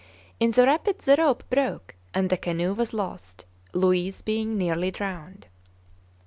[0.39, 5.45] In the rapids the rope broke, and the canoe was lost, Luiz being nearly drowned.